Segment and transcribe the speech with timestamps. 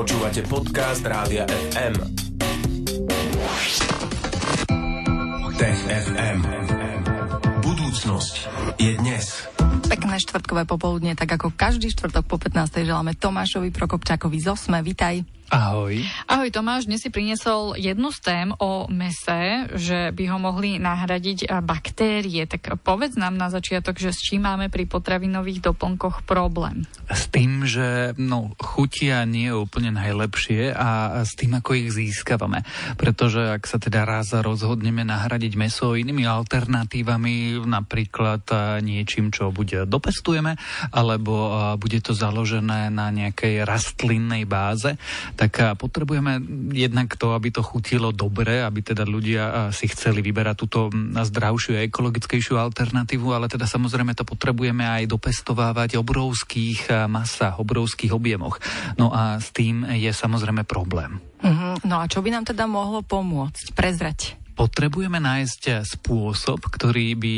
[0.00, 1.92] Počúvate podcast Rádia FM.
[5.60, 6.38] Tech FM.
[7.60, 8.34] Budúcnosť
[8.80, 9.44] je dnes.
[9.92, 12.80] Pekné štvrtkové popoludne, tak ako každý štvrtok po 15.
[12.80, 14.80] želáme Tomášovi Prokopčákovi z Osme.
[14.80, 15.20] Vitaj.
[15.50, 16.06] Ahoj.
[16.30, 21.50] Ahoj Tomáš, dnes si priniesol jednu z tém o mese, že by ho mohli nahradiť
[21.66, 22.46] baktérie.
[22.46, 26.86] Tak povedz nám na začiatok, že s čím máme pri potravinových doplnkoch problém.
[27.10, 32.62] S tým, že no, chutia nie je úplne najlepšie a s tým, ako ich získavame.
[32.94, 38.46] Pretože ak sa teda raz rozhodneme nahradiť meso inými alternatívami, napríklad
[38.86, 40.54] niečím, čo buď dopestujeme,
[40.94, 44.94] alebo bude to založené na nejakej rastlinnej báze,
[45.40, 46.36] tak potrebujeme
[46.76, 51.88] jednak to, aby to chutilo dobre, aby teda ľudia si chceli vyberať túto zdravšiu a
[51.88, 58.60] ekologickejšiu alternatívu, ale teda samozrejme to potrebujeme aj dopestovávať obrovských masách, obrovských objemoch.
[59.00, 61.24] No a s tým je samozrejme problém.
[61.40, 61.80] Uh-huh.
[61.88, 63.72] No a čo by nám teda mohlo pomôcť?
[63.72, 67.34] Prezrať potrebujeme nájsť spôsob, ktorý by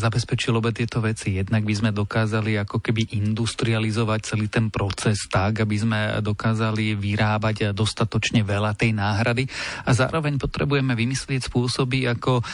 [0.00, 1.36] zabezpečil obe tieto veci.
[1.36, 7.76] Jednak by sme dokázali ako keby industrializovať celý ten proces tak, aby sme dokázali vyrábať
[7.76, 9.44] dostatočne veľa tej náhrady
[9.84, 12.44] a zároveň potrebujeme vymyslieť spôsoby, ako e,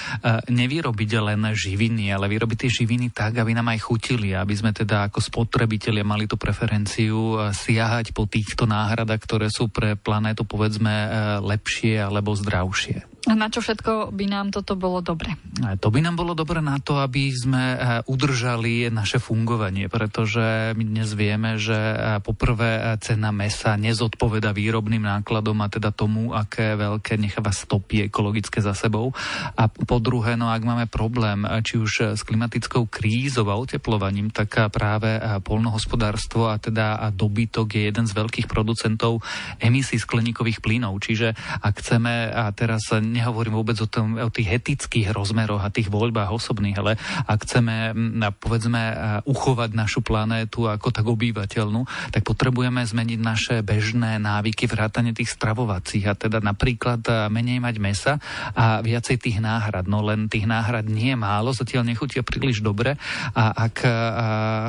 [0.50, 5.06] nevyrobiť len živiny, ale vyrobiť tie živiny tak, aby nám aj chutili, aby sme teda
[5.06, 10.90] ako spotrebitelia mali tú preferenciu e, siahať po týchto náhradách, ktoré sú pre planétu povedzme
[10.90, 11.08] e,
[11.38, 13.17] lepšie alebo zdravšie.
[13.28, 15.36] A na čo všetko by nám toto bolo dobre?
[15.60, 20.80] To by nám bolo dobre na to, aby sme eh, udržali naše fungovanie, pretože my
[20.80, 26.72] dnes vieme, že eh, poprvé eh, cena mesa nezodpoveda výrobným nákladom a teda tomu, aké
[26.72, 29.12] veľké necháva stopy ekologické za sebou.
[29.60, 34.72] A po druhé, no ak máme problém či už s klimatickou krízou a oteplovaním, tak
[34.72, 39.20] práve polnohospodárstvo a teda dobytok je jeden z veľkých producentov
[39.60, 40.96] emisí skleníkových plynov.
[41.04, 42.88] Čiže ak chceme a teraz
[43.18, 46.94] nehovorím vôbec o, tom, o tých etických rozmeroch a tých voľbách osobných, ale
[47.26, 47.92] ak chceme,
[48.38, 48.82] povedzme,
[49.26, 56.04] uchovať našu planétu ako tak obývateľnú, tak potrebujeme zmeniť naše bežné návyky, vrátane tých stravovacích
[56.06, 58.12] a teda napríklad menej mať mesa
[58.54, 59.90] a viacej tých náhrad.
[59.90, 62.94] No len tých náhrad nie je málo, zatiaľ nechutia príliš dobre
[63.34, 63.76] a ak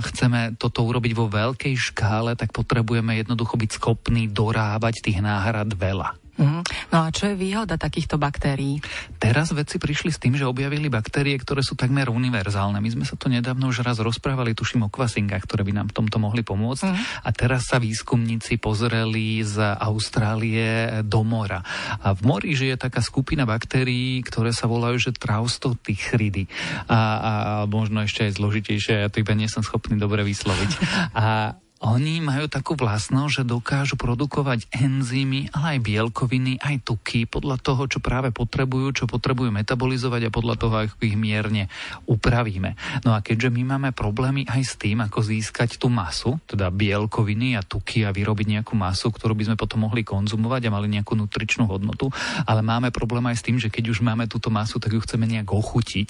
[0.10, 6.29] chceme toto urobiť vo veľkej škále, tak potrebujeme jednoducho byť schopní dorábať tých náhrad veľa.
[6.40, 6.64] Mm.
[6.96, 8.80] No a čo je výhoda takýchto baktérií?
[9.20, 12.80] Teraz vedci prišli s tým, že objavili baktérie, ktoré sú takmer univerzálne.
[12.80, 15.96] My sme sa to nedávno už raz rozprávali, tuším o kvasinkách, ktoré by nám v
[16.00, 16.88] tomto mohli pomôcť.
[16.88, 16.96] Mm.
[17.28, 21.60] A teraz sa výskumníci pozreli z Austrálie do mora.
[22.00, 26.48] A v mori žije taká skupina baktérií, ktoré sa volajú, že traustotichridy.
[26.88, 27.32] A, a
[27.68, 30.72] možno ešte aj zložitejšie, ja to iba nie som schopný dobre vysloviť.
[31.12, 37.56] A oni majú takú vlastnosť, že dokážu produkovať enzymy, ale aj bielkoviny, aj tuky podľa
[37.56, 41.72] toho, čo práve potrebujú, čo potrebujú metabolizovať a podľa toho, ako ich mierne
[42.04, 42.76] upravíme.
[43.08, 47.56] No a keďže my máme problémy aj s tým, ako získať tú masu, teda bielkoviny
[47.56, 51.16] a tuky a vyrobiť nejakú masu, ktorú by sme potom mohli konzumovať a mali nejakú
[51.16, 52.12] nutričnú hodnotu,
[52.44, 55.24] ale máme problém aj s tým, že keď už máme túto masu, tak ju chceme
[55.24, 56.10] nejak ochutiť,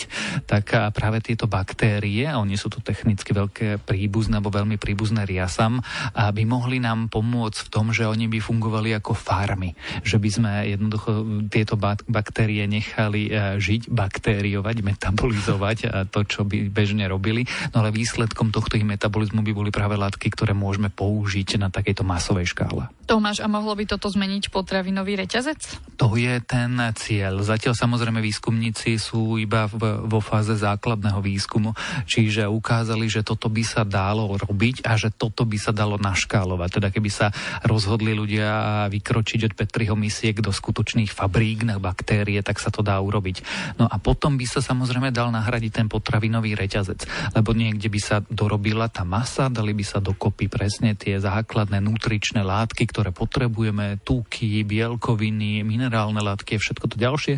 [0.50, 5.59] tak práve tieto baktérie, a oni sú tu technicky veľké príbuzné alebo veľmi príbuzné riasa,
[5.60, 5.84] sam,
[6.16, 9.76] aby mohli nám pomôcť v tom, že oni by fungovali ako farmy.
[10.08, 11.12] Že by sme jednoducho
[11.52, 11.76] tieto
[12.08, 15.78] baktérie nechali e, žiť, baktériovať, metabolizovať
[16.08, 17.44] to, čo by bežne robili.
[17.76, 22.08] No ale výsledkom tohto ich metabolizmu by boli práve látky, ktoré môžeme použiť na takejto
[22.08, 22.88] masovej škále.
[23.10, 25.98] Tomáš, a mohlo by toto zmeniť potravinový reťazec?
[25.98, 27.42] To je ten cieľ.
[27.42, 31.74] Zatiaľ samozrejme výskumníci sú iba v, vo fáze základného výskumu,
[32.06, 36.70] čiže ukázali, že toto by sa dalo robiť a že toto by sa dalo naškálovať.
[36.78, 37.34] Teda keby sa
[37.66, 43.02] rozhodli ľudia vykročiť od Petriho misiek do skutočných fabrík na baktérie, tak sa to dá
[43.02, 43.42] urobiť.
[43.82, 48.22] No a potom by sa samozrejme dal nahradiť ten potravinový reťazec, lebo niekde by sa
[48.30, 54.62] dorobila tá masa, dali by sa dokopy presne tie základné nutričné látky, ktoré potrebujeme, tuky,
[54.62, 57.36] bielkoviny, minerálne látky a všetko to ďalšie.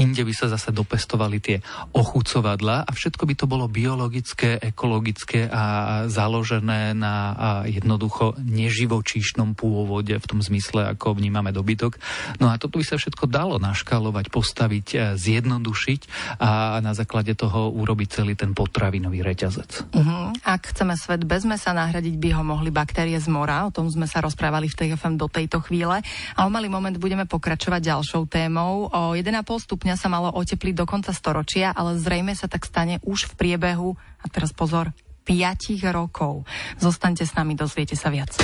[0.00, 1.56] Inde by sa zase dopestovali tie
[1.94, 5.64] ochucovadla a všetko by to bolo biologické, ekologické a
[6.08, 7.14] založené na
[7.44, 12.00] a jednoducho neživočíšnom pôvode v tom zmysle, ako vnímame dobytok.
[12.40, 16.00] No a toto by sa všetko dalo naškalovať, postaviť, e, zjednodušiť
[16.40, 19.92] a na základe toho urobiť celý ten potravinový reťazec.
[19.92, 20.32] Uh-huh.
[20.40, 23.68] Ak chceme svet bez mesa nahradiť, by ho mohli baktérie z mora.
[23.68, 26.00] O tom sme sa rozprávali v TFM do tejto chvíle.
[26.32, 28.88] A o malý moment budeme pokračovať ďalšou témou.
[28.88, 33.28] O 1,5 stupňa sa malo otepliť do konca storočia, ale zrejme sa tak stane už
[33.28, 33.92] v priebehu,
[34.24, 36.44] a teraz pozor, 5 rokov.
[36.78, 38.36] Zostaňte s nami, dozviete sa viac.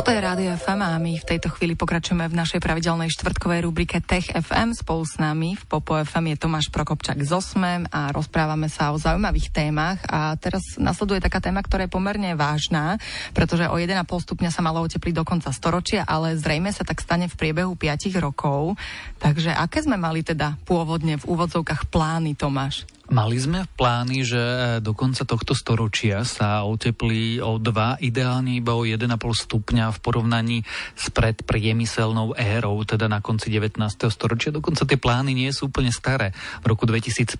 [0.00, 4.00] Toto je Rádio FM a my v tejto chvíli pokračujeme v našej pravidelnej štvrtkovej rubrike
[4.00, 4.72] Tech FM.
[4.72, 8.96] Spolu s nami v Popo FM je Tomáš Prokopčak z Osmem a rozprávame sa o
[8.96, 10.00] zaujímavých témach.
[10.08, 12.96] A teraz nasleduje taká téma, ktorá je pomerne vážna,
[13.36, 17.28] pretože o 1,5 stupňa sa malo otepliť do konca storočia, ale zrejme sa tak stane
[17.28, 18.80] v priebehu 5 rokov.
[19.20, 22.88] Takže aké sme mali teda pôvodne v úvodzovkách plány, Tomáš?
[23.10, 24.42] Mali sme v plány, že
[24.86, 30.58] do konca tohto storočia sa oteplí o 2, ideálne iba o 1,5 stupňa v porovnaní
[30.94, 33.82] s predpriemyselnou érou, teda na konci 19.
[34.14, 34.54] storočia.
[34.54, 36.30] Dokonca tie plány nie sú úplne staré.
[36.62, 37.34] V roku 2015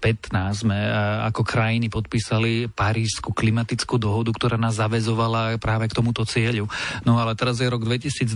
[0.59, 0.91] sme e,
[1.31, 6.67] ako krajiny podpísali Parížskú klimatickú dohodu, ktorá nás zavezovala práve k tomuto cieľu.
[7.07, 8.27] No ale teraz je rok 2022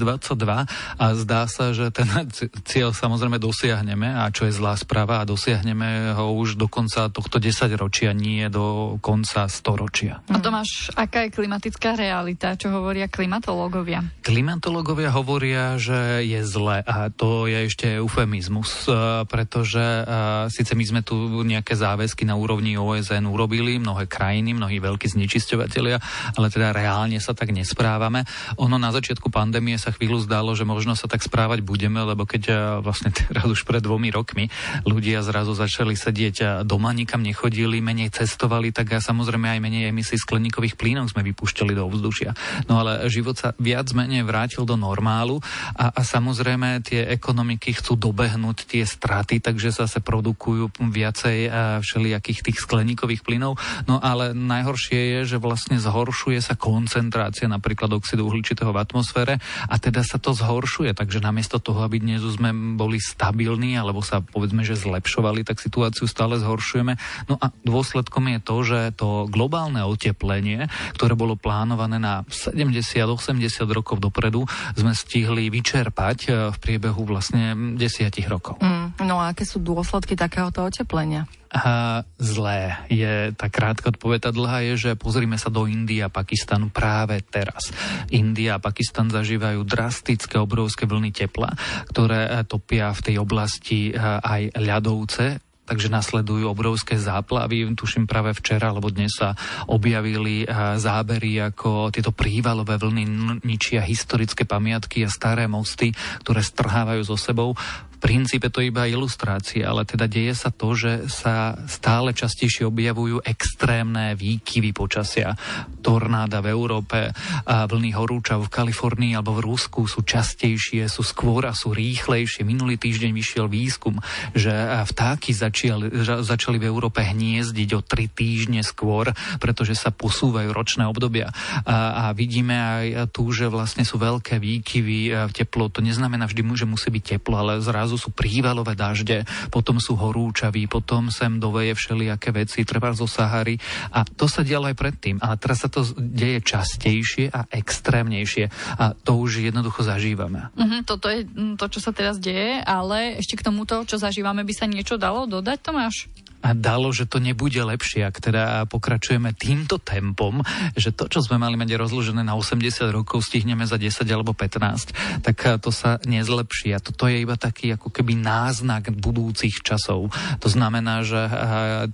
[1.03, 2.07] a zdá sa, že ten
[2.71, 7.24] cieľ samozrejme dosiahneme a čo je zlá správa a dosiahneme ho už do konca tohto
[7.29, 10.25] 10 ročia, nie do konca storočia.
[10.33, 12.57] A Tomáš, aká je klimatická realita?
[12.57, 14.03] Čo hovoria klimatológovia?
[14.25, 20.03] Klimatológovia hovoria, že je zle a to je ešte eufemizmus, e, pretože e,
[20.51, 25.97] síce my sme tu nejaké záväzky na úrovni OSN urobili, mnohé krajiny, mnohí veľkí znečisťovateľia,
[26.35, 28.27] ale teda reálne sa tak nesprávame.
[28.59, 32.43] Ono na začiatku pandémie sa chvíľu zdalo, že možno sa tak správať budeme, lebo keď
[32.49, 34.51] e, vlastne teraz už pred dvomi rokmi
[34.89, 40.19] ľudia zrazu začali sedieť doma, nikam nechodili, menej cestovali, tak a samozrejme aj menej emisí
[40.19, 42.33] skleníkových plynov sme vypúšťali do ovzdušia.
[42.67, 45.39] No ale život sa viac menej vrátil do normálu
[45.77, 51.39] a, a samozrejme tie ekonomiky chcú dobehnúť tie straty, takže zase produkujú viacej
[51.85, 53.61] všelijakých tých skleníkových plynov.
[53.85, 59.35] No ale najhoršie je, že vlastne zhoršuje sa koncentrácia napríklad oxidu uhličitého v atmosfére
[59.69, 64.25] a teda sa to zhoršuje, takže namiesto toho, aby dnes sme boli stabilní alebo sa
[64.25, 66.97] povedzme, že zlepšovali, tak situáciu stále zhoršujeme
[67.27, 70.67] No a dôsledkom je to, že to globálne oteplenie,
[70.97, 73.41] ktoré bolo plánované na 70-80
[73.71, 78.61] rokov dopredu, sme stihli vyčerpať e, v priebehu vlastne desiatich rokov.
[78.61, 81.29] Mm, no a aké sú dôsledky takéhoto oteplenia?
[81.55, 84.27] A zlé je tá krátka odpoveď.
[84.27, 87.71] Tá dlhá je, že pozrime sa do Indie a Pakistanu práve teraz.
[88.11, 91.55] India a Pakistan zažívajú drastické obrovské vlny tepla,
[91.95, 97.73] ktoré e, topia v tej oblasti e, aj ľadovce, takže nasledujú obrovské záplavy.
[97.73, 99.33] Tuším práve včera, alebo dnes sa
[99.69, 103.05] objavili eh, zábery, ako tieto prívalové vlny
[103.43, 107.57] ničia historické pamiatky a staré mosty, ktoré strhávajú so sebou
[108.05, 113.25] princípe to je iba ilustrácia, ale teda deje sa to, že sa stále častejšie objavujú
[113.25, 115.33] extrémne výkyvy počasia.
[115.81, 117.17] Tornáda v Európe,
[117.49, 122.45] a vlny horúčav v Kalifornii alebo v Rusku sú častejšie, sú skôr a sú rýchlejšie.
[122.45, 123.97] Minulý týždeň vyšiel výskum,
[124.37, 124.53] že
[124.85, 131.33] vtáky začali, začali v Európe hniezdiť o tri týždne skôr, pretože sa posúvajú ročné obdobia.
[131.65, 135.73] A, a vidíme aj tu, že vlastne sú veľké výkyvy v teplo.
[135.73, 139.23] To neznamená vždy, že musí byť teplo, ale zrazu zrazu sú prívalové dažde,
[139.55, 143.55] potom sú horúčaví, potom sem doveje všelijaké veci, treba zo Sahary
[143.95, 148.51] a to sa dialo aj predtým, ale teraz sa to deje častejšie a extrémnejšie
[148.83, 150.51] a to už jednoducho zažívame.
[150.59, 154.43] Uh-huh, toto je mm, to, čo sa teraz deje, ale ešte k tomuto, čo zažívame,
[154.43, 156.11] by sa niečo dalo dodať, Tomáš?
[156.53, 160.45] Dalo, že to nebude lepšie, ak teda pokračujeme týmto tempom,
[160.77, 165.25] že to, čo sme mali mať rozložené na 80 rokov, stihneme za 10 alebo 15,
[165.25, 166.77] tak to sa nezlepší.
[166.77, 170.13] A toto je iba taký ako keby náznak budúcich časov.
[170.43, 171.17] To znamená, že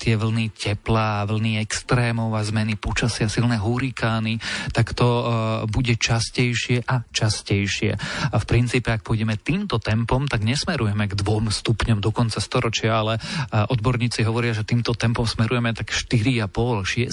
[0.00, 4.40] tie vlny tepla, vlny extrémov a zmeny počasia, silné hurikány,
[4.72, 5.06] tak to
[5.68, 7.92] bude častejšie a častejšie.
[8.32, 12.96] A v princípe, ak pôjdeme týmto tempom, tak nesmerujeme k dvom stupňom do konca storočia,
[12.96, 13.20] ale
[13.52, 16.48] odborníci hovoria, hovoria, že týmto tempom smerujeme tak 4,5,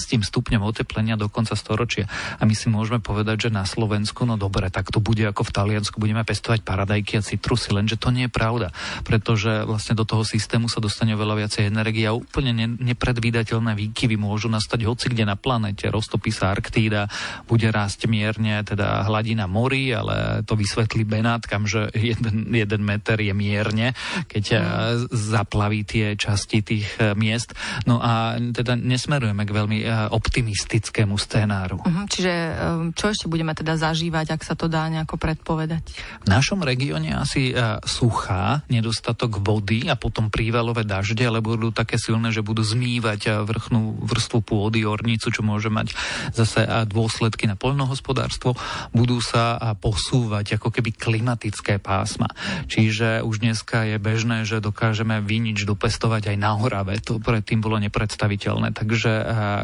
[0.00, 2.08] stupňom oteplenia do konca storočia.
[2.40, 5.52] A my si môžeme povedať, že na Slovensku, no dobre, tak to bude ako v
[5.52, 8.72] Taliansku, budeme pestovať paradajky a citrusy, lenže to nie je pravda,
[9.04, 14.16] pretože vlastne do toho systému sa dostane veľa viacej energie a úplne ne- nepredvídateľné výkyvy
[14.16, 15.92] môžu nastať hoci kde na planete.
[15.92, 17.12] Roztopí sa Arktída,
[17.44, 23.36] bude rásť mierne, teda hladina morí, ale to vysvetlí Benátkam, že jeden, jeden meter je
[23.36, 23.92] mierne,
[24.32, 24.64] keď mm.
[25.12, 27.54] zaplaví tie časti tých miest.
[27.86, 31.80] No a teda nesmerujeme k veľmi eh, optimistickému scénáru.
[31.80, 32.54] Uh-huh, čiže eh,
[32.92, 35.82] čo ešte budeme teda zažívať, ak sa to dá nejako predpovedať?
[36.24, 41.96] V našom regióne asi eh, suchá, nedostatok vody a potom prívalové dažde, ale budú také
[42.00, 45.92] silné, že budú zmývať vrchnú vrstvu pôdy, ornicu, čo môže mať
[46.34, 48.56] zase dôsledky na poľnohospodárstvo.
[48.92, 52.30] Budú sa posúvať ako keby klimatické pásma.
[52.66, 57.78] Čiže už dneska je bežné, že dokážeme vinič dopestovať aj na Horave to predtým bolo
[57.80, 58.74] nepredstaviteľné.
[58.74, 59.12] Takže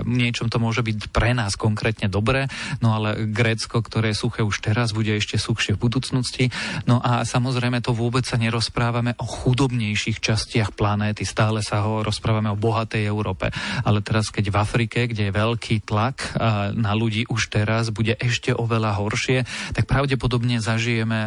[0.04, 2.46] niečom to môže byť pre nás konkrétne dobré,
[2.80, 6.44] no ale Grécko, ktoré je suché už teraz, bude ešte suchšie v budúcnosti.
[6.84, 12.52] No a samozrejme to vôbec sa nerozprávame o chudobnejších častiach planéty, stále sa ho rozprávame
[12.52, 13.50] o bohatej Európe.
[13.84, 16.36] Ale teraz, keď v Afrike, kde je veľký tlak
[16.74, 19.38] na ľudí už teraz, bude ešte oveľa horšie,
[19.74, 21.20] tak pravdepodobne zažijeme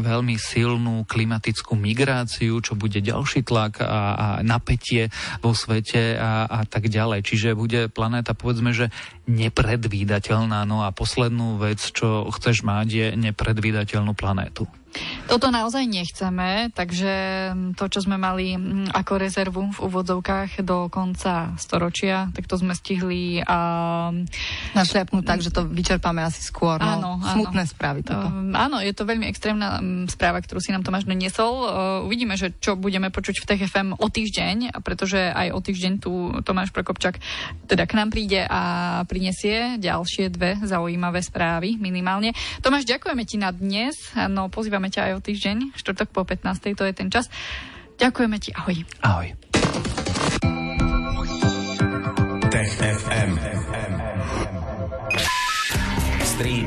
[0.00, 6.60] veľmi silnú klimatickú migráciu, čo bude ďalší tlak a, a napätie vo svete a, a
[6.68, 7.24] tak ďalej.
[7.24, 8.92] Čiže bude planéta, povedzme, že
[9.26, 10.64] nepredvídateľná.
[10.68, 14.68] No a poslednú vec, čo chceš mať, je nepredvídateľnú planétu.
[15.30, 17.12] Toto naozaj nechceme, takže
[17.78, 18.58] to, čo sme mali
[18.90, 23.58] ako rezervu v úvodzovkách do konca storočia, tak to sme stihli a...
[24.74, 26.82] Našliapnúť tak, že to vyčerpáme asi skôr.
[26.82, 26.98] No.
[26.98, 27.70] Áno, Smutné áno.
[27.70, 28.26] správy toto.
[28.26, 29.78] Um, áno, je to veľmi extrémna
[30.10, 31.52] správa, ktorú si nám Tomáš doniesol.
[31.62, 31.66] Uh,
[32.10, 36.74] uvidíme, že čo budeme počuť v TFM o týždeň, pretože aj o týždeň tu Tomáš
[36.74, 37.22] Prokopčak
[37.70, 38.60] teda k nám príde a
[39.06, 42.34] prinesie ďalšie dve zaujímavé správy minimálne.
[42.58, 43.94] Tomáš, ďakujeme ti na dnes.
[44.26, 46.72] No, pozývam Počúvame ťa aj o týždeň, štvrtok po 15.
[46.72, 47.28] to je ten čas.
[48.00, 48.80] Ďakujeme ti, ahoj.
[49.04, 49.36] Ahoj.
[52.48, 53.36] Tech FM.
[56.24, 56.64] Stream,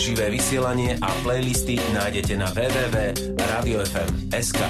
[0.00, 4.60] živé vysielanie a playlisty nájdete na www.radiofm.sk.